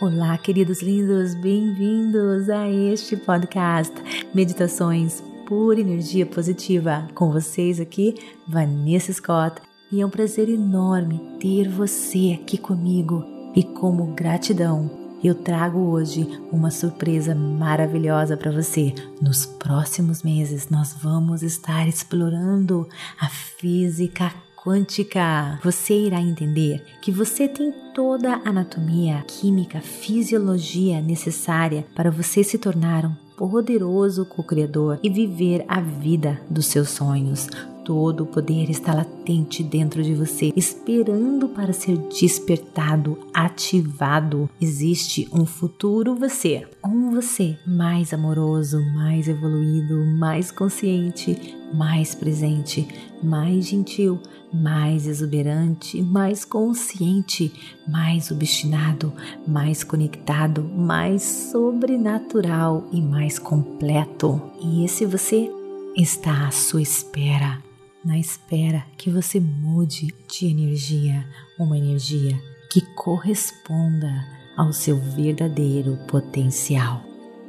Olá, 0.00 0.38
queridos 0.38 0.80
lindos, 0.80 1.34
bem-vindos 1.34 2.48
a 2.48 2.70
este 2.70 3.16
podcast 3.16 3.92
Meditações 4.32 5.20
por 5.44 5.76
Energia 5.76 6.24
Positiva. 6.24 7.08
Com 7.16 7.32
vocês 7.32 7.80
aqui, 7.80 8.14
Vanessa 8.46 9.12
Scott, 9.12 9.60
e 9.90 10.00
é 10.00 10.06
um 10.06 10.08
prazer 10.08 10.48
enorme 10.48 11.20
ter 11.40 11.68
você 11.68 12.38
aqui 12.40 12.56
comigo. 12.56 13.24
E 13.56 13.64
como 13.64 14.14
gratidão, 14.14 14.88
eu 15.22 15.34
trago 15.34 15.80
hoje 15.80 16.28
uma 16.52 16.70
surpresa 16.70 17.34
maravilhosa 17.34 18.36
para 18.36 18.52
você. 18.52 18.94
Nos 19.20 19.46
próximos 19.46 20.22
meses, 20.22 20.68
nós 20.70 20.92
vamos 20.92 21.42
estar 21.42 21.88
explorando 21.88 22.88
a 23.20 23.28
física 23.28 24.32
quântica, 24.68 25.58
você 25.64 25.94
irá 25.94 26.20
entender 26.20 26.84
que 27.00 27.10
você 27.10 27.48
tem 27.48 27.72
toda 27.94 28.34
a 28.34 28.50
anatomia, 28.50 29.24
química, 29.26 29.80
fisiologia 29.80 31.00
necessária 31.00 31.86
para 31.94 32.10
você 32.10 32.44
se 32.44 32.58
tornar 32.58 33.06
um 33.06 33.14
poderoso 33.34 34.26
co-criador 34.26 34.98
e 35.02 35.08
viver 35.08 35.64
a 35.66 35.80
vida 35.80 36.38
dos 36.50 36.66
seus 36.66 36.90
sonhos. 36.90 37.46
Todo 37.88 38.24
o 38.24 38.26
poder 38.26 38.68
está 38.68 38.92
latente 38.92 39.62
dentro 39.62 40.02
de 40.02 40.12
você, 40.12 40.52
esperando 40.54 41.48
para 41.48 41.72
ser 41.72 41.96
despertado, 41.96 43.16
ativado. 43.32 44.50
Existe 44.60 45.26
um 45.32 45.46
futuro 45.46 46.14
você, 46.14 46.68
um 46.84 47.10
você 47.10 47.58
mais 47.66 48.12
amoroso, 48.12 48.78
mais 48.94 49.26
evoluído, 49.26 50.04
mais 50.18 50.50
consciente, 50.50 51.56
mais 51.72 52.14
presente, 52.14 52.86
mais 53.22 53.68
gentil, 53.68 54.20
mais 54.52 55.06
exuberante, 55.06 56.02
mais 56.02 56.44
consciente, 56.44 57.50
mais 57.88 58.30
obstinado, 58.30 59.14
mais 59.46 59.82
conectado, 59.82 60.62
mais 60.62 61.22
sobrenatural 61.22 62.86
e 62.92 63.00
mais 63.00 63.38
completo. 63.38 64.42
E 64.62 64.84
esse 64.84 65.06
você 65.06 65.50
está 65.96 66.48
à 66.48 66.50
sua 66.50 66.82
espera 66.82 67.66
na 68.08 68.18
espera 68.18 68.84
que 68.96 69.10
você 69.10 69.38
mude 69.38 70.14
de 70.26 70.46
energia, 70.46 71.26
uma 71.58 71.76
energia 71.76 72.40
que 72.72 72.80
corresponda 72.94 74.24
ao 74.56 74.72
seu 74.72 74.96
verdadeiro 74.96 75.98
potencial. 76.08 77.02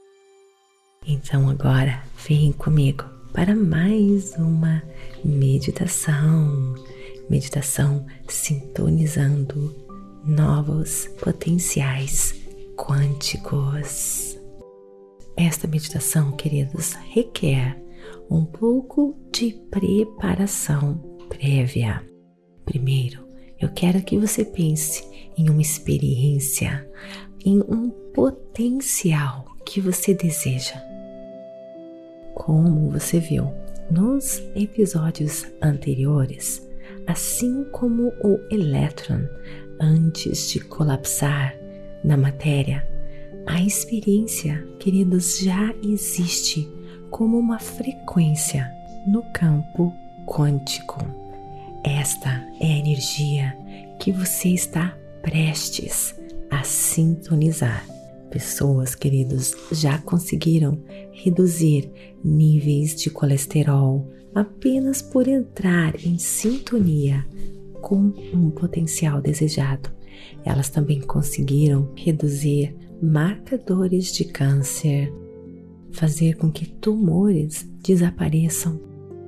Então 1.07 1.49
agora, 1.49 2.03
vem 2.29 2.53
comigo 2.53 3.05
para 3.33 3.55
mais 3.55 4.35
uma 4.37 4.83
meditação 5.25 6.75
meditação 7.31 8.05
sintonizando 8.29 9.75
novos 10.25 11.07
potenciais 11.23 12.35
quânticos. 12.77 14.37
Esta 15.37 15.67
meditação, 15.69 16.33
queridos, 16.33 16.95
requer 17.09 17.81
um 18.29 18.45
pouco 18.45 19.17
de 19.33 19.53
preparação 19.71 20.97
prévia. 21.29 22.05
Primeiro, 22.65 23.27
eu 23.59 23.71
quero 23.71 24.03
que 24.03 24.19
você 24.19 24.45
pense 24.45 25.09
em 25.39 25.49
uma 25.49 25.63
experiência, 25.63 26.87
em 27.45 27.61
um 27.61 27.91
potencial 28.13 29.47
que 29.65 29.81
você 29.81 30.13
deseja. 30.15 30.83
Como 32.35 32.91
você 32.91 33.21
viu 33.21 33.51
nos 33.91 34.43
episódios 34.55 35.47
anteriores, 35.63 36.70
assim 37.07 37.65
como 37.73 38.13
o 38.23 38.39
elétron 38.51 39.27
antes 39.81 40.51
de 40.51 40.61
colapsar 40.61 41.55
na 42.05 42.17
matéria, 42.17 42.87
a 43.47 43.61
experiência, 43.63 44.65
queridos, 44.79 45.39
já 45.41 45.75
existe 45.83 46.69
como 47.11 47.39
uma 47.39 47.59
frequência 47.59 48.71
no 49.07 49.23
campo 49.33 49.93
quântico. 50.27 51.01
Esta 51.85 52.47
é 52.61 52.67
a 52.67 52.79
energia 52.79 53.57
que 53.99 54.13
você 54.13 54.51
está 54.51 54.97
prestes 55.23 56.15
a 56.51 56.63
sintonizar. 56.63 57.87
Pessoas, 58.31 58.95
queridos, 58.95 59.55
já 59.73 59.99
conseguiram 59.99 60.79
reduzir 61.11 61.91
níveis 62.23 62.95
de 62.95 63.11
colesterol, 63.11 64.07
apenas 64.35 65.03
por 65.03 65.27
entrar 65.27 65.95
em 66.05 66.19
sintonia 66.19 67.25
com 67.81 68.13
um 68.33 68.51
potencial 68.51 69.21
desejado. 69.21 69.91
Elas 70.45 70.69
também 70.69 71.01
conseguiram 71.01 71.91
reduzir 71.97 72.75
marcadores 73.03 74.13
de 74.13 74.25
câncer, 74.25 75.13
fazer 75.93 76.37
com 76.37 76.51
que 76.51 76.67
tumores 76.67 77.69
desapareçam. 77.83 78.81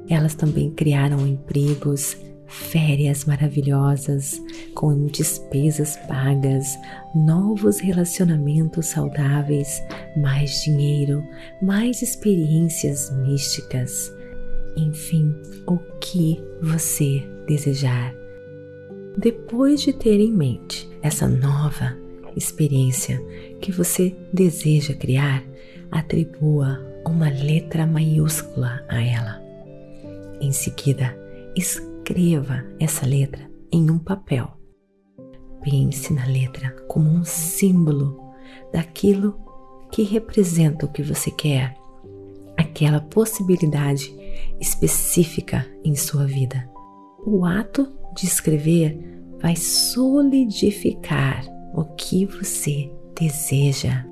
Elas 0.08 0.34
também 0.34 0.70
criaram 0.70 1.26
empregos, 1.26 2.16
férias 2.46 3.24
maravilhosas, 3.24 4.42
com 4.74 5.06
despesas 5.06 5.96
pagas, 6.08 6.78
novos 7.14 7.80
relacionamentos 7.80 8.86
saudáveis, 8.86 9.82
mais 10.16 10.62
dinheiro, 10.62 11.24
mais 11.62 12.02
experiências 12.02 13.10
místicas 13.24 14.12
enfim, 14.76 15.34
o 15.66 15.78
que 16.00 16.40
você 16.60 17.22
desejar. 17.46 18.14
Depois 19.16 19.82
de 19.82 19.92
ter 19.92 20.20
em 20.20 20.32
mente 20.32 20.90
essa 21.02 21.28
nova 21.28 21.96
experiência 22.36 23.20
que 23.60 23.70
você 23.70 24.16
deseja 24.32 24.94
criar, 24.94 25.44
atribua 25.90 26.80
uma 27.06 27.28
letra 27.28 27.86
maiúscula 27.86 28.84
a 28.88 29.02
ela. 29.02 29.42
Em 30.40 30.52
seguida, 30.52 31.16
escreva 31.54 32.64
essa 32.80 33.06
letra 33.06 33.48
em 33.70 33.90
um 33.90 33.98
papel. 33.98 34.48
Pense 35.62 36.12
na 36.12 36.26
letra 36.26 36.70
como 36.88 37.10
um 37.10 37.24
símbolo 37.24 38.18
daquilo 38.72 39.38
que 39.90 40.02
representa 40.02 40.86
o 40.86 40.88
que 40.88 41.02
você 41.02 41.30
quer, 41.30 41.76
aquela 42.56 43.00
possibilidade 43.00 44.21
específica 44.60 45.66
em 45.84 45.94
sua 45.94 46.24
vida. 46.24 46.68
O 47.24 47.44
ato 47.44 47.88
de 48.16 48.26
escrever 48.26 48.98
vai 49.40 49.56
solidificar 49.56 51.44
o 51.74 51.84
que 51.94 52.26
você 52.26 52.92
deseja. 53.18 54.04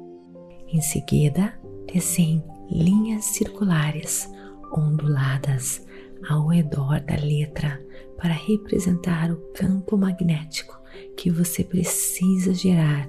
Em 0.68 0.80
seguida, 0.80 1.54
desenhe 1.92 2.42
linhas 2.70 3.24
circulares 3.24 4.30
onduladas 4.72 5.84
ao 6.28 6.48
redor 6.48 7.00
da 7.00 7.16
letra 7.16 7.80
para 8.16 8.32
representar 8.32 9.30
o 9.30 9.36
campo 9.54 9.96
magnético 9.96 10.78
que 11.16 11.30
você 11.30 11.64
precisa 11.64 12.52
gerar 12.54 13.08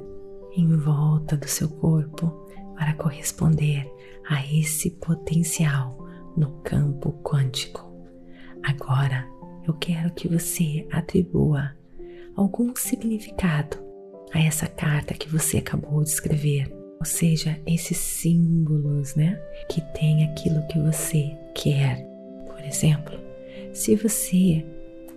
em 0.55 0.75
volta 0.77 1.37
do 1.37 1.47
seu 1.47 1.69
corpo 1.69 2.27
para 2.75 2.93
corresponder 2.93 3.89
a 4.27 4.45
esse 4.45 4.89
potencial 4.91 6.00
no 6.35 6.51
campo 6.63 7.13
quântico. 7.23 7.91
Agora 8.63 9.27
eu 9.67 9.73
quero 9.73 10.13
que 10.13 10.27
você 10.27 10.87
atribua 10.91 11.71
algum 12.35 12.75
significado 12.75 13.77
a 14.33 14.39
essa 14.39 14.67
carta 14.67 15.13
que 15.13 15.29
você 15.29 15.57
acabou 15.57 16.03
de 16.03 16.09
escrever, 16.09 16.71
ou 16.99 17.05
seja, 17.05 17.59
esses 17.65 17.97
símbolos, 17.97 19.15
né, 19.15 19.39
que 19.69 19.81
tem 19.93 20.23
aquilo 20.25 20.65
que 20.67 20.79
você 20.79 21.35
quer. 21.53 22.05
Por 22.47 22.63
exemplo, 22.63 23.19
se 23.73 23.95
você 23.95 24.65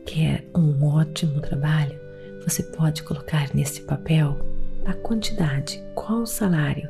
quer 0.05 0.45
um 0.55 0.85
ótimo 0.85 1.41
trabalho, 1.41 1.99
você 2.43 2.63
pode 2.63 3.03
colocar 3.03 3.55
nesse 3.55 3.83
papel 3.83 4.37
a 4.85 4.93
quantidade, 4.93 5.83
qual 5.95 6.23
o 6.23 6.27
salário 6.27 6.89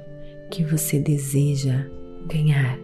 que 0.50 0.65
você 0.65 0.99
deseja 0.99 1.87
ganhar. 2.27 2.79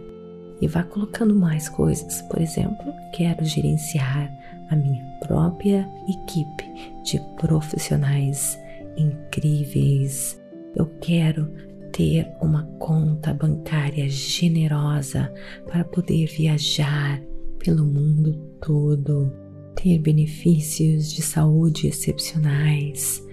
E 0.61 0.67
vá 0.67 0.83
colocando 0.83 1.33
mais 1.35 1.67
coisas. 1.67 2.21
Por 2.23 2.39
exemplo, 2.39 2.93
quero 3.13 3.43
gerenciar 3.43 4.31
a 4.69 4.75
minha 4.75 5.03
própria 5.19 5.89
equipe 6.07 6.63
de 7.03 7.19
profissionais 7.39 8.57
incríveis. 8.95 10.39
Eu 10.75 10.85
quero 11.01 11.51
ter 11.91 12.31
uma 12.41 12.63
conta 12.79 13.33
bancária 13.33 14.07
generosa 14.07 15.33
para 15.65 15.83
poder 15.83 16.27
viajar 16.27 17.21
pelo 17.59 17.85
mundo 17.85 18.33
todo, 18.61 19.31
ter 19.75 19.99
benefícios 19.99 21.11
de 21.11 21.21
saúde 21.21 21.87
excepcionais, 21.87 23.23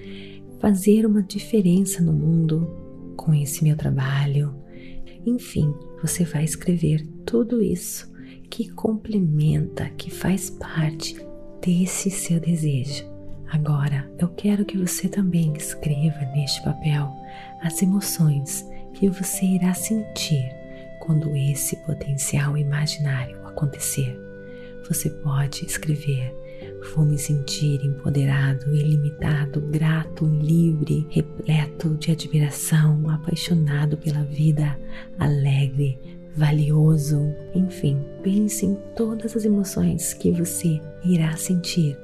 fazer 0.58 1.06
uma 1.06 1.22
diferença 1.22 2.02
no 2.02 2.12
mundo 2.12 3.14
com 3.16 3.32
esse 3.32 3.62
meu 3.62 3.76
trabalho. 3.76 4.54
Enfim, 5.26 5.74
você 6.00 6.24
vai 6.24 6.44
escrever 6.44 7.06
tudo 7.24 7.62
isso 7.62 8.10
que 8.50 8.68
complementa, 8.70 9.90
que 9.90 10.10
faz 10.10 10.50
parte 10.50 11.16
desse 11.60 12.10
seu 12.10 12.40
desejo. 12.40 13.04
Agora, 13.50 14.10
eu 14.18 14.28
quero 14.28 14.64
que 14.64 14.76
você 14.76 15.08
também 15.08 15.52
escreva 15.54 16.20
neste 16.34 16.62
papel 16.62 17.10
as 17.62 17.80
emoções 17.82 18.66
que 18.94 19.08
você 19.08 19.44
irá 19.44 19.72
sentir 19.74 20.44
quando 21.00 21.34
esse 21.34 21.76
potencial 21.76 22.56
imaginário 22.56 23.38
acontecer. 23.46 24.18
Você 24.88 25.08
pode 25.10 25.64
escrever: 25.64 26.34
Vou 26.94 27.04
me 27.04 27.18
sentir 27.18 27.84
empoderado, 27.84 28.74
ilimitado, 28.74 29.60
grato, 29.60 30.26
livre, 30.26 31.06
repleto 31.10 31.94
de 31.96 32.12
admiração, 32.12 33.08
apaixonado 33.10 33.96
pela 33.96 34.24
vida, 34.24 34.78
alegre, 35.18 35.98
valioso. 36.36 37.20
Enfim, 37.54 37.98
pense 38.22 38.64
em 38.64 38.74
todas 38.96 39.36
as 39.36 39.44
emoções 39.44 40.14
que 40.14 40.30
você 40.30 40.80
irá 41.04 41.36
sentir 41.36 41.98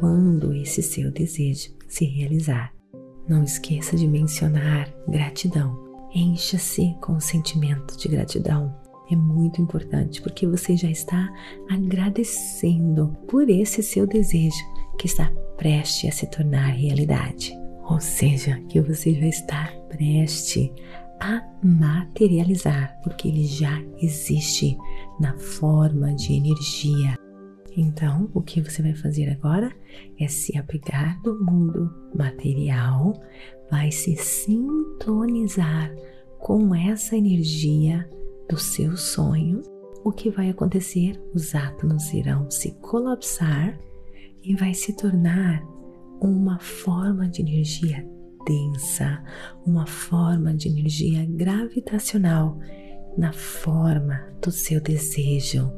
quando 0.00 0.52
esse 0.52 0.82
seu 0.82 1.10
desejo 1.10 1.70
se 1.88 2.04
realizar. 2.04 2.72
Não 3.28 3.42
esqueça 3.42 3.96
de 3.96 4.06
mencionar 4.06 4.92
gratidão. 5.08 5.82
Encha-se 6.14 6.94
com 7.00 7.14
o 7.14 7.20
sentimento 7.20 7.96
de 7.96 8.08
gratidão. 8.08 8.83
É 9.10 9.16
muito 9.16 9.60
importante 9.60 10.22
porque 10.22 10.46
você 10.46 10.76
já 10.76 10.90
está 10.90 11.30
agradecendo 11.68 13.14
por 13.28 13.48
esse 13.50 13.82
seu 13.82 14.06
desejo 14.06 14.64
que 14.98 15.06
está 15.06 15.30
prestes 15.56 16.08
a 16.08 16.12
se 16.12 16.26
tornar 16.30 16.68
realidade. 16.68 17.52
Ou 17.88 18.00
seja, 18.00 18.58
que 18.68 18.80
você 18.80 19.12
já 19.14 19.26
está 19.26 19.72
prestes 19.90 20.70
a 21.20 21.42
materializar, 21.62 22.98
porque 23.02 23.28
ele 23.28 23.44
já 23.44 23.82
existe 24.00 24.76
na 25.20 25.36
forma 25.38 26.14
de 26.14 26.32
energia. 26.32 27.14
Então, 27.76 28.30
o 28.32 28.40
que 28.40 28.62
você 28.62 28.82
vai 28.82 28.94
fazer 28.94 29.28
agora 29.30 29.70
é 30.18 30.28
se 30.28 30.56
apegar 30.56 31.20
do 31.22 31.44
mundo 31.44 31.92
material, 32.14 33.12
vai 33.70 33.90
se 33.90 34.16
sintonizar 34.16 35.94
com 36.38 36.74
essa 36.74 37.16
energia 37.16 38.08
do 38.48 38.58
seu 38.58 38.96
sonho. 38.96 39.62
O 40.04 40.12
que 40.12 40.30
vai 40.30 40.50
acontecer? 40.50 41.20
Os 41.34 41.54
átomos 41.54 42.12
irão 42.12 42.50
se 42.50 42.72
colapsar 42.80 43.78
e 44.42 44.54
vai 44.54 44.74
se 44.74 44.92
tornar 44.92 45.62
uma 46.20 46.58
forma 46.58 47.28
de 47.28 47.42
energia 47.42 48.06
densa, 48.46 49.22
uma 49.66 49.86
forma 49.86 50.52
de 50.52 50.68
energia 50.68 51.24
gravitacional 51.26 52.58
na 53.16 53.32
forma 53.32 54.20
do 54.42 54.50
seu 54.50 54.80
desejo 54.80 55.72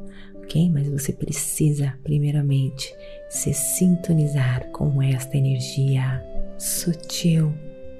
ok? 0.47 0.71
Mas 0.71 0.87
você 0.87 1.11
precisa, 1.11 1.93
primeiramente, 2.03 2.95
se 3.29 3.53
sintonizar 3.53 4.69
com 4.71 5.01
esta 5.03 5.37
energia 5.37 6.23
sutil 6.57 7.53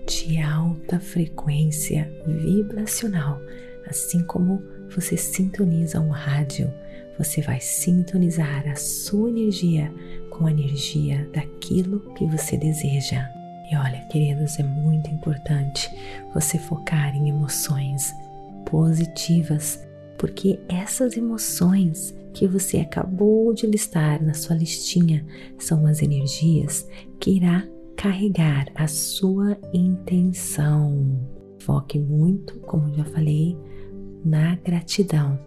de 0.08 0.42
alta 0.42 1.00
frequência 1.00 2.10
vibracional, 2.26 3.40
assim 3.90 4.24
como 4.24 4.62
você 4.90 5.18
sintoniza 5.18 6.00
um 6.00 6.10
rádio, 6.10 6.72
você 7.18 7.42
vai 7.42 7.60
sintonizar 7.60 8.68
a 8.68 8.76
sua 8.76 9.30
energia 9.30 9.92
com 10.30 10.46
a 10.46 10.52
energia 10.52 11.28
daquilo 11.34 12.00
que 12.14 12.26
você 12.26 12.58
deseja. 12.58 13.28
E 13.72 13.76
olha, 13.76 14.00
queridos, 14.12 14.60
é 14.60 14.64
muito 14.64 15.10
importante 15.10 15.90
você 16.34 16.58
focar 16.58 17.16
em 17.16 17.30
emoções 17.30 18.14
positivas, 18.66 19.86
porque 20.18 20.60
essas 20.70 21.18
emoções 21.18 22.16
que 22.34 22.48
você 22.48 22.78
acabou 22.78 23.54
de 23.54 23.66
listar 23.66 24.24
na 24.24 24.34
sua 24.34 24.56
listinha 24.56 25.26
são 25.58 25.86
as 25.88 26.02
energias 26.02 26.88
que 27.20 27.32
irá 27.32 27.68
carregar 27.96 28.68
a 28.76 28.88
sua 28.88 29.58
intenção. 29.74 31.20
Foque 31.60 32.00
muito, 32.00 32.60
como 32.60 32.94
já 32.94 33.04
falei, 33.06 33.58
na 34.24 34.56
gratidão, 34.56 35.40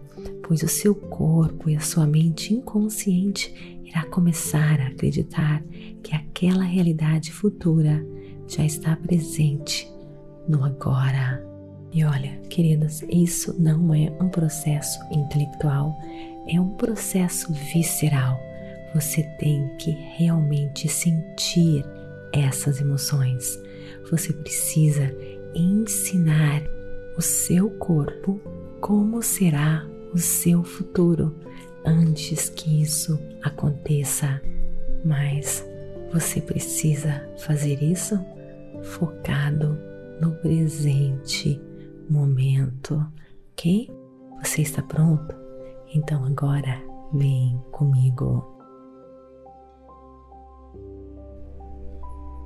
pois 0.43 0.63
o 0.63 0.67
seu 0.67 0.93
corpo 0.93 1.69
e 1.69 1.75
a 1.75 1.79
sua 1.79 2.05
mente 2.05 2.53
inconsciente 2.53 3.53
irá 3.83 4.05
começar 4.05 4.79
a 4.79 4.87
acreditar 4.87 5.63
que 6.01 6.15
aquela 6.15 6.63
realidade 6.63 7.31
futura 7.31 8.05
já 8.47 8.65
está 8.65 8.95
presente 8.95 9.91
no 10.47 10.63
agora. 10.63 11.45
E 11.93 12.03
olha, 12.05 12.37
queridas, 12.49 13.03
isso 13.09 13.55
não 13.59 13.93
é 13.93 14.11
um 14.21 14.29
processo 14.29 14.99
intelectual, 15.11 15.97
é 16.47 16.59
um 16.59 16.69
processo 16.75 17.53
visceral. 17.73 18.39
Você 18.95 19.23
tem 19.39 19.67
que 19.77 19.91
realmente 19.91 20.87
sentir 20.87 21.85
essas 22.31 22.79
emoções. 22.79 23.59
Você 24.09 24.31
precisa 24.31 25.13
ensinar 25.53 26.61
o 27.17 27.21
seu 27.21 27.69
corpo 27.71 28.39
como 28.81 29.21
será 29.21 29.85
o 30.13 30.17
seu 30.17 30.63
futuro 30.63 31.33
antes 31.85 32.49
que 32.49 32.81
isso 32.81 33.17
aconteça. 33.43 34.41
Mas 35.05 35.65
você 36.11 36.41
precisa 36.41 37.25
fazer 37.37 37.81
isso 37.81 38.19
focado 38.83 39.77
no 40.19 40.31
presente 40.41 41.61
momento, 42.09 43.05
ok? 43.53 43.89
Você 44.43 44.61
está 44.61 44.81
pronto? 44.81 45.33
Então 45.93 46.25
agora 46.25 46.81
vem 47.13 47.59
comigo. 47.71 48.47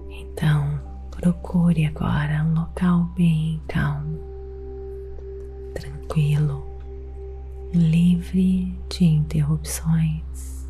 Então 0.09 0.79
procure 1.11 1.85
agora 1.85 2.43
um 2.43 2.53
local 2.53 3.05
bem 3.15 3.61
calmo, 3.67 4.19
tranquilo, 5.75 6.65
livre 7.71 8.75
de 8.89 9.05
interrupções. 9.05 10.65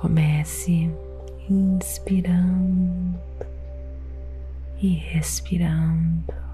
Comece 0.00 0.90
inspirando 1.48 3.18
e 4.82 4.88
respirando. 4.88 6.48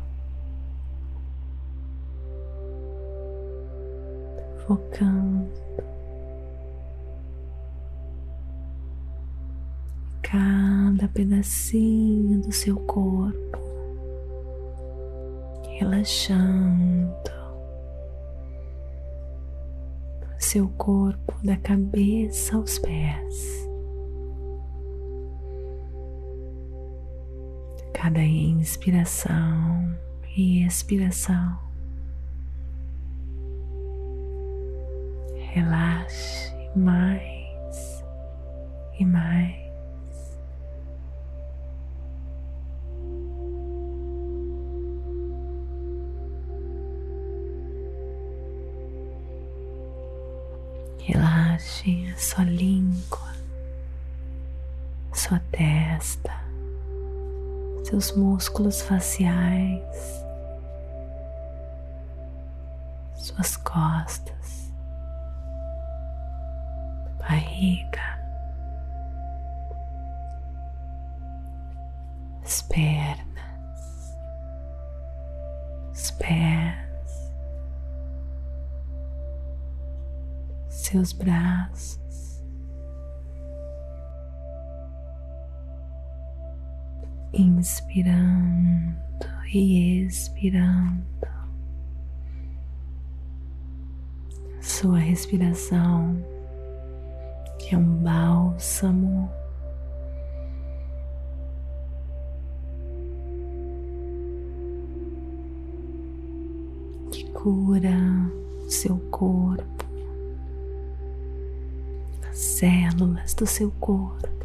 focando 4.67 5.51
cada 10.25 11.07
pedacinho 11.09 12.41
do 12.41 12.53
seu 12.53 12.77
corpo, 12.81 13.59
relaxando 15.79 17.35
seu 20.55 20.69
corpo 20.69 21.35
da 21.43 21.57
cabeça 21.57 22.57
aos 22.57 22.79
pés. 22.79 23.69
Cada 27.93 28.23
inspiração 28.23 29.97
e 30.37 30.65
expiração 30.65 31.59
relaxe 35.53 36.53
mais 36.77 38.05
e 38.99 39.05
mais. 39.05 39.64
Sua 52.25 52.45
língua, 52.45 53.35
sua 55.13 55.39
testa, 55.53 56.33
seus 57.85 58.17
músculos 58.17 58.81
faciais, 58.81 60.25
suas 63.15 63.59
costas, 63.59 64.73
barriga, 67.19 68.19
as 72.43 72.63
pernas, 72.63 74.17
os 75.93 76.11
pés, 76.13 77.31
seus 80.71 81.13
braços. 81.13 82.04
Inspirando 87.37 88.95
e 89.53 90.05
expirando. 90.05 91.05
Sua 94.61 94.99
respiração 94.99 96.17
é 97.75 97.79
um 97.79 98.03
bálsamo. 98.03 99.31
que 107.11 107.31
Cura 107.31 107.91
seu 108.69 108.97
corpo, 109.11 109.85
as 112.29 112.39
células 112.39 113.35
do 113.35 113.47
seu 113.47 113.71
corpo. 113.73 114.44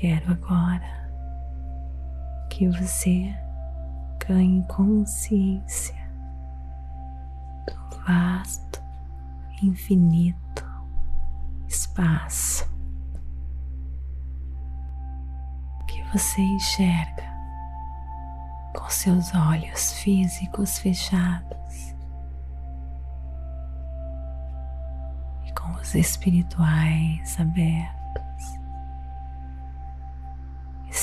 Quero 0.00 0.32
agora 0.32 1.10
que 2.48 2.66
você 2.70 3.36
ganhe 4.26 4.64
consciência 4.66 5.94
do 7.66 7.98
vasto, 8.06 8.82
infinito 9.62 10.64
espaço 11.68 12.66
que 15.86 16.02
você 16.04 16.40
enxerga 16.40 17.30
com 18.74 18.88
seus 18.88 19.34
olhos 19.34 19.92
físicos 20.00 20.78
fechados 20.78 21.94
e 25.44 25.52
com 25.52 25.70
os 25.72 25.94
espirituais 25.94 27.38
abertos 27.38 27.99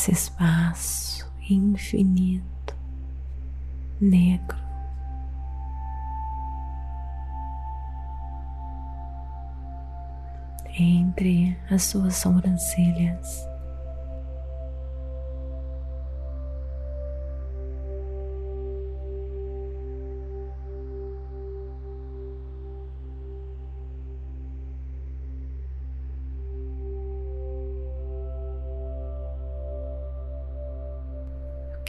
esse 0.08 0.12
espaço 0.12 1.30
infinito, 1.50 2.76
negro. 4.00 4.58
Entre 10.80 11.58
as 11.72 11.84
suas 11.84 12.16
sobrancelhas. 12.16 13.48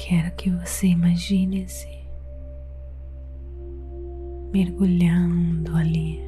Quero 0.08 0.30
que 0.36 0.48
você 0.48 0.86
imagine-se 0.86 1.86
mergulhando 4.50 5.76
ali, 5.76 6.18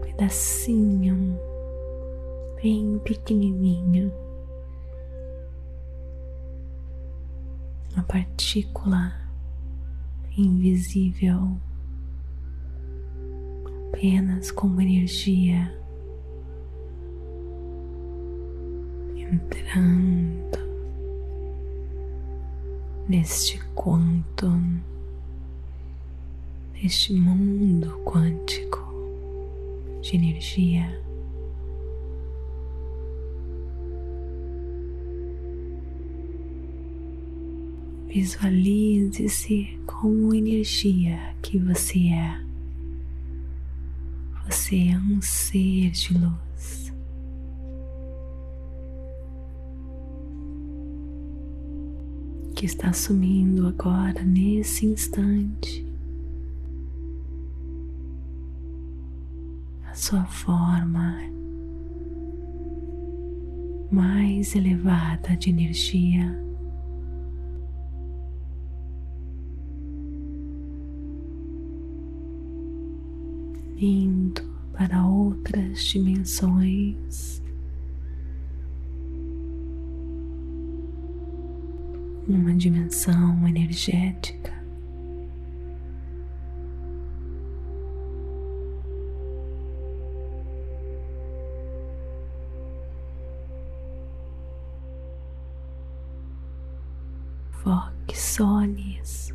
pedacinho 0.00 1.36
bem 2.62 3.00
pequenininho, 3.00 4.12
uma 7.94 8.04
partícula 8.04 9.12
invisível, 10.38 11.58
apenas 13.88 14.52
como 14.52 14.80
energia. 14.80 15.76
Entrando 19.16 20.65
neste 23.08 23.58
quantum, 23.74 24.80
neste 26.74 27.12
mundo 27.12 28.00
quântico 28.04 28.84
de 30.02 30.16
energia. 30.16 31.00
Visualize-se 38.08 39.78
como 39.86 40.34
energia 40.34 41.34
que 41.42 41.58
você 41.58 42.08
é. 42.08 42.40
Você 44.46 44.88
é 44.88 44.98
um 44.98 45.20
ser 45.20 45.90
de 45.90 46.16
luz. 46.16 46.45
Que 52.66 52.72
está 52.72 52.92
sumindo 52.92 53.68
agora 53.68 54.24
nesse 54.24 54.86
instante. 54.86 55.86
A 59.88 59.94
sua 59.94 60.24
forma 60.24 61.16
mais 63.88 64.56
elevada 64.56 65.36
de 65.36 65.50
energia. 65.50 66.44
Indo 73.78 74.42
para 74.72 75.06
outras 75.06 75.84
dimensões. 75.84 77.40
Numa 82.26 82.52
dimensão 82.54 83.46
energética. 83.46 84.52
Foque 97.62 98.18
só 98.18 98.60
nisso. 98.62 99.34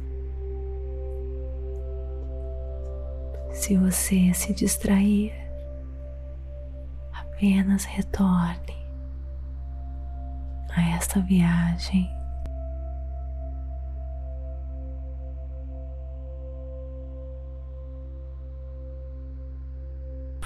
Se 3.53 3.77
você 3.77 4.33
se 4.33 4.53
distrair, 4.53 5.33
apenas 7.13 7.85
retorne 7.85 8.81
a 10.75 10.95
esta 10.95 11.19
viagem 11.21 12.09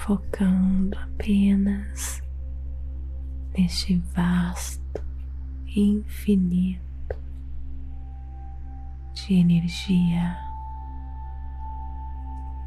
focando 0.06 0.96
apenas 1.00 2.22
neste 3.58 3.98
vasto, 4.14 5.04
infinito 5.66 6.80
de 9.14 9.40
energia, 9.40 10.38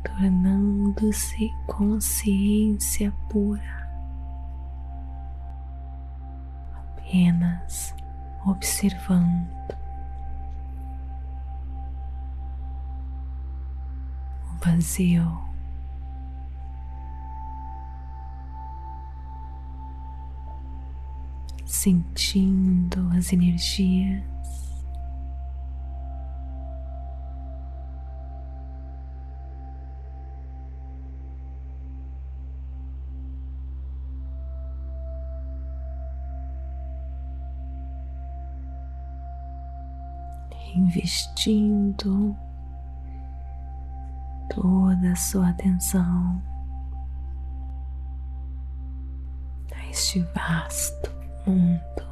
tornando-se 0.03 1.49
consciência 1.65 3.09
pura, 3.29 3.89
apenas 6.75 7.95
observando. 8.45 9.47
o 14.51 14.65
Vazio 14.65 15.48
sentindo 21.79 23.09
as 23.17 23.31
energias. 23.31 24.27
investindo 40.75 42.37
toda 44.49 45.11
a 45.11 45.15
sua 45.15 45.49
atenção 45.49 46.41
este 49.89 50.19
vasto 50.33 51.18
mundo 51.55 52.09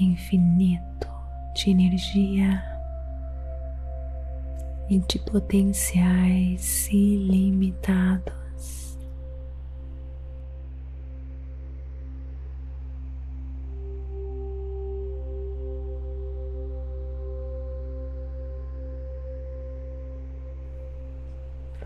infinito 0.00 1.08
de 1.54 1.70
energia 1.70 2.62
e 4.88 4.98
de 5.00 5.18
potenciais 5.18 6.88
ilimitados. 6.92 8.38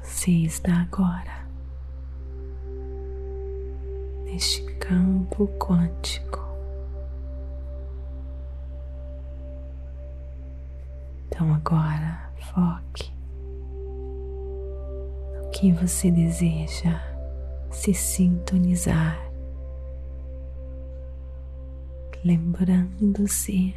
você 0.02 0.30
está 0.30 0.82
agora 0.82 1.41
neste 4.32 4.62
campo 4.76 5.46
quântico. 5.58 6.40
Então 11.26 11.52
agora 11.52 12.30
foque 12.50 13.12
no 15.34 15.50
que 15.50 15.70
você 15.72 16.10
deseja 16.10 16.98
se 17.70 17.92
sintonizar, 17.92 19.20
lembrando-se 22.24 23.74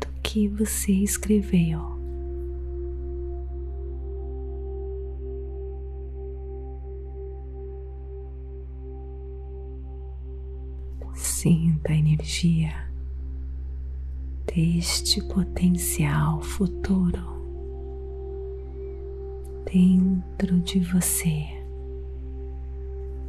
do 0.00 0.08
que 0.22 0.48
você 0.48 0.90
escreveu. 0.92 1.97
Sinta 11.48 11.92
a 11.92 11.96
energia 11.96 12.74
deste 14.44 15.22
potencial 15.22 16.42
futuro 16.42 17.22
dentro 19.64 20.60
de 20.60 20.78
você 20.80 21.46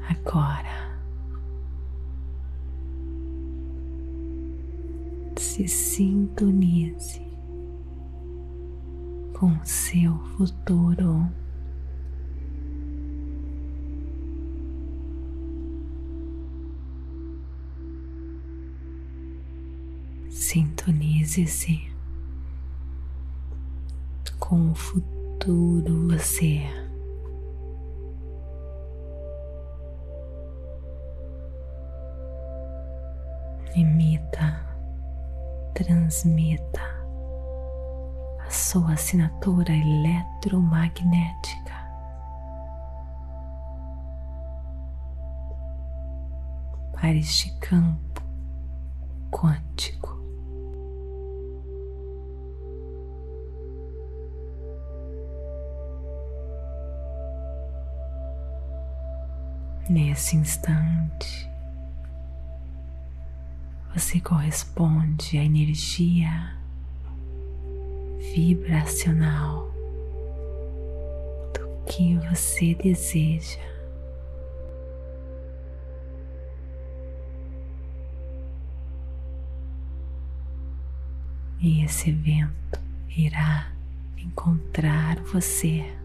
agora. 0.09 0.99
Se 5.37 5.65
sintonize 5.69 7.21
com 9.31 9.57
seu 9.63 10.13
futuro. 10.35 11.25
Sintonize-se 20.49 21.77
com 24.39 24.71
o 24.71 24.73
futuro 24.73 26.07
você. 26.07 26.63
Emita, 33.75 34.59
transmita 35.75 36.81
a 38.43 38.49
sua 38.49 38.93
assinatura 38.93 39.71
eletromagnética. 39.71 41.75
Para 46.93 47.13
este 47.13 47.55
campo 47.59 48.23
quântico. 49.29 50.18
Nesse 59.89 60.35
instante, 60.35 61.49
você 63.91 64.21
corresponde 64.21 65.35
à 65.35 65.43
energia 65.43 66.55
vibracional 68.35 69.73
do 71.55 71.91
que 71.91 72.15
você 72.29 72.75
deseja. 72.75 73.57
E 81.59 81.83
esse 81.83 82.11
evento 82.11 82.79
irá 83.09 83.71
encontrar 84.19 85.19
você. 85.23 85.98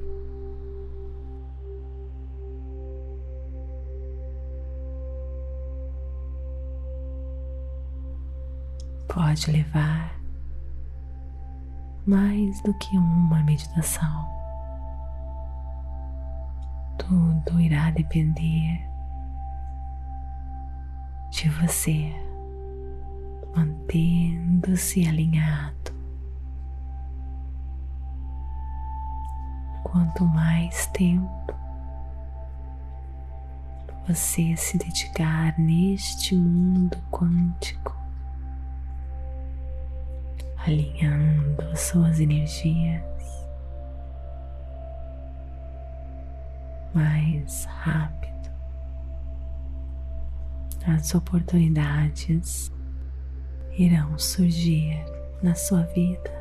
Pode 9.15 9.49
levar 9.53 10.13
mais 12.05 12.61
do 12.63 12.75
que 12.75 12.99
uma 12.99 13.45
meditação. 13.45 14.29
Tudo 16.99 17.61
irá 17.61 17.91
depender 17.93 18.85
de 21.31 21.49
você 21.51 22.13
mantendo-se 23.55 25.07
alinhado. 25.07 25.95
Quanto 29.85 30.25
mais 30.25 30.89
tempo 30.89 31.55
você 34.09 34.57
se 34.57 34.77
dedicar 34.77 35.57
neste 35.57 36.35
mundo 36.35 36.99
quântico, 37.13 38.04
alinhando 40.67 41.77
suas 41.77 42.21
energias 42.21 43.03
mais 46.95 47.65
rápido. 47.65 48.51
As 50.87 51.15
oportunidades 51.15 52.73
irão 53.77 54.19
surgir 54.19 55.05
na 55.43 55.55
sua 55.55 55.83
vida. 55.83 56.33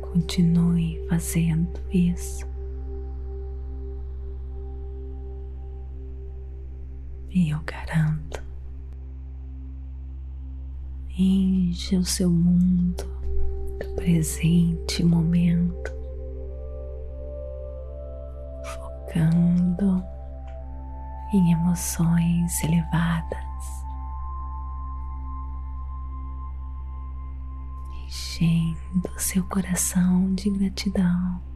Continue 0.00 1.04
fazendo 1.08 1.80
isso. 1.92 2.46
E 7.30 7.50
eu 7.50 7.60
garanto 7.64 8.43
Enche 11.16 11.96
o 11.96 12.04
seu 12.04 12.28
mundo 12.28 13.04
do 13.78 13.94
presente 13.94 15.04
momento, 15.04 15.92
focando 18.64 20.04
em 21.32 21.52
emoções 21.52 22.64
elevadas, 22.64 23.84
enchendo 28.04 29.08
seu 29.16 29.44
coração 29.44 30.34
de 30.34 30.50
gratidão. 30.50 31.53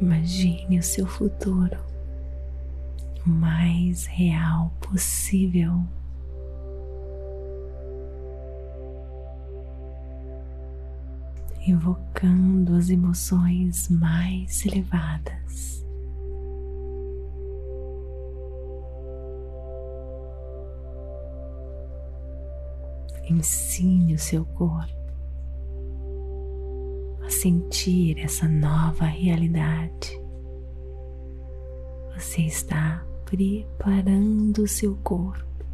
Imagine 0.00 0.78
o 0.78 0.82
seu 0.82 1.06
futuro 1.06 1.90
o 3.26 3.28
mais 3.28 4.06
real 4.06 4.72
possível. 4.80 5.82
Evocando 11.68 12.74
as 12.74 12.88
emoções 12.88 13.88
mais 13.88 14.64
elevadas. 14.64 15.84
Ensine 23.28 24.14
o 24.14 24.18
seu 24.18 24.44
corpo 24.44 24.99
sentir 27.40 28.18
essa 28.18 28.46
nova 28.46 29.06
realidade. 29.06 30.20
Você 32.14 32.42
está 32.42 33.02
preparando 33.24 34.68
seu 34.68 34.94
corpo 34.96 35.64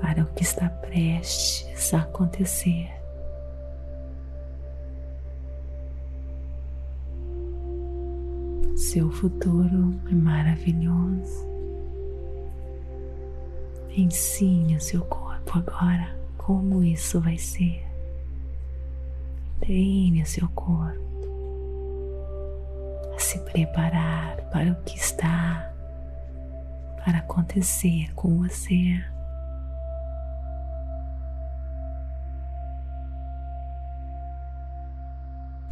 para 0.00 0.22
o 0.22 0.26
que 0.32 0.42
está 0.42 0.70
prestes 0.70 1.92
a 1.92 1.98
acontecer. 1.98 2.90
Seu 8.74 9.10
futuro 9.10 10.00
é 10.10 10.14
maravilhoso. 10.14 11.46
Ensine 13.90 14.76
o 14.76 14.80
seu 14.80 15.02
corpo 15.02 15.58
agora 15.58 16.19
como 16.50 16.82
isso 16.82 17.20
vai 17.20 17.38
ser. 17.38 17.86
Treine 19.60 20.26
seu 20.26 20.48
corpo 20.48 20.98
a 23.14 23.18
se 23.20 23.38
preparar 23.44 24.42
para 24.50 24.72
o 24.72 24.82
que 24.82 24.98
está 24.98 25.72
para 27.04 27.18
acontecer 27.18 28.12
com 28.14 28.36
você. 28.38 29.00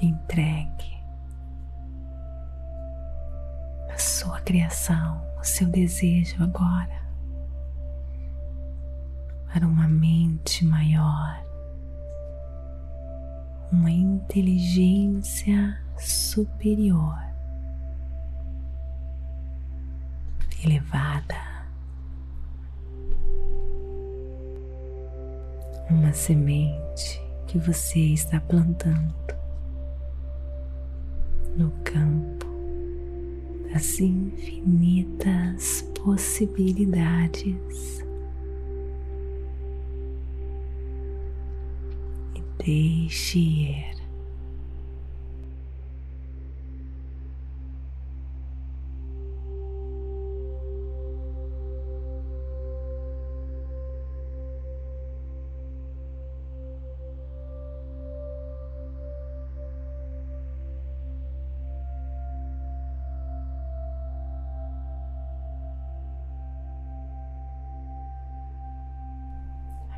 Entregue 0.01 1.03
a 3.93 3.99
sua 3.99 4.41
criação, 4.43 5.21
o 5.41 5.43
seu 5.43 5.67
desejo 5.67 6.41
agora 6.41 7.08
para 9.59 9.67
uma 9.67 9.89
mente 9.89 10.65
maior, 10.65 11.45
uma 13.73 13.91
inteligência 13.91 15.77
superior, 15.99 17.19
elevada, 20.65 21.35
uma 25.91 26.13
semente 26.13 27.21
que 27.49 27.59
você 27.59 27.99
está 27.99 28.41
plantando 28.41 29.13
no 31.57 31.73
campo 31.83 32.47
das 33.73 33.99
infinitas 33.99 35.83
possibilidades. 36.01 38.08
Deixe 42.69 43.39
ir. 43.39 43.99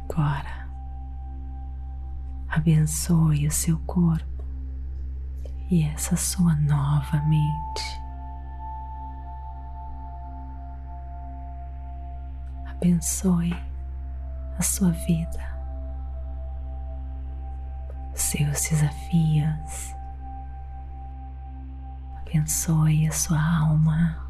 Agora 0.09 0.60
abençoe 2.51 3.47
o 3.47 3.51
seu 3.51 3.79
corpo 3.81 4.45
e 5.71 5.85
essa 5.85 6.17
sua 6.17 6.55
nova 6.57 7.19
mente. 7.23 8.01
Abençoe 12.67 13.55
a 14.59 14.63
sua 14.63 14.91
vida, 14.91 15.59
seus 18.15 18.69
desafios. 18.69 19.95
Abençoe 22.23 23.07
a 23.07 23.13
sua 23.13 23.41
alma, 23.41 24.29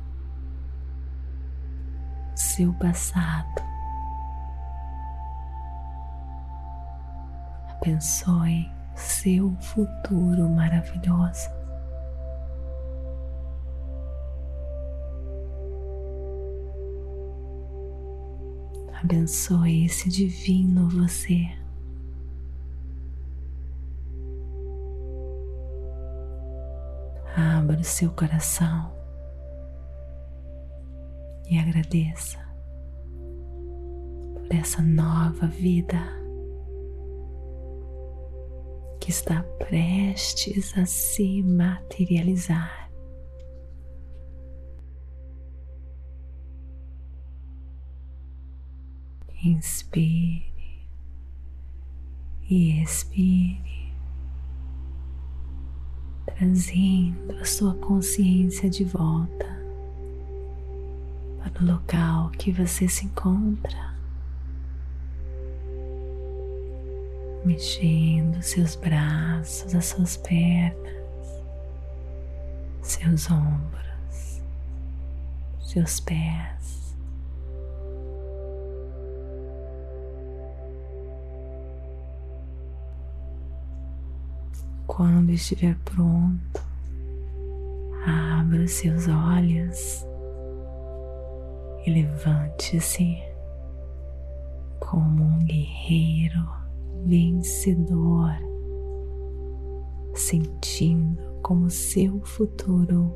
seu 2.34 2.72
passado 2.74 3.69
abençoe 7.90 8.70
seu 8.94 9.50
futuro 9.60 10.48
maravilhoso. 10.48 11.50
Abençoe 19.02 19.86
esse 19.86 20.08
divino 20.08 20.88
você. 20.88 21.48
Abra 27.34 27.80
o 27.80 27.84
seu 27.84 28.10
coração 28.10 28.92
e 31.48 31.58
agradeça 31.58 32.38
por 34.34 34.54
essa 34.54 34.82
nova 34.82 35.46
vida 35.46 36.19
que 39.10 39.16
está 39.16 39.42
prestes 39.58 40.78
a 40.78 40.86
se 40.86 41.42
materializar. 41.42 42.88
Inspire 49.42 50.86
e 52.48 52.80
expire, 52.80 53.92
trazendo 56.26 57.32
a 57.40 57.44
sua 57.44 57.74
consciência 57.74 58.70
de 58.70 58.84
volta 58.84 59.60
para 61.42 61.64
o 61.64 61.66
local 61.66 62.30
que 62.30 62.52
você 62.52 62.86
se 62.86 63.06
encontra. 63.06 63.90
Mexendo 67.44 68.42
seus 68.42 68.76
braços, 68.76 69.74
as 69.74 69.86
suas 69.86 70.16
pernas, 70.18 71.44
seus 72.82 73.30
ombros, 73.30 74.42
seus 75.60 76.00
pés. 76.00 76.96
Quando 84.86 85.30
estiver 85.30 85.76
pronto, 85.84 86.62
abra 88.04 88.62
os 88.64 88.72
seus 88.72 89.08
olhos 89.08 90.04
e 91.86 91.90
levante-se 91.90 93.16
como 94.78 95.22
um 95.22 95.38
guerreiro 95.38 96.59
vencedor, 97.04 98.36
sentindo 100.14 101.20
como 101.42 101.68
seu 101.70 102.20
futuro 102.20 103.12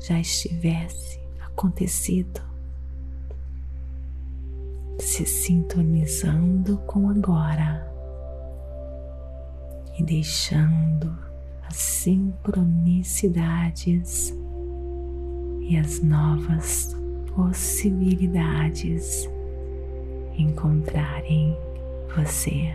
já 0.00 0.20
estivesse 0.20 1.20
acontecido, 1.40 2.40
se 4.98 5.24
sintonizando 5.26 6.78
com 6.86 7.08
agora 7.08 7.90
e 9.98 10.02
deixando 10.02 11.16
as 11.68 11.76
sincronicidades 11.76 14.34
e 15.60 15.76
as 15.76 16.02
novas 16.02 16.96
possibilidades 17.34 19.28
encontrarem 20.36 21.56
você. 22.14 22.74